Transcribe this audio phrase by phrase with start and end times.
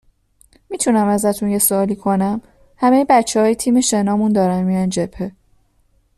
[0.69, 2.41] میتونم ازتون یه سوالی کنم
[2.77, 5.31] همهی بچههای تیم شنامون دارن میرن جبهه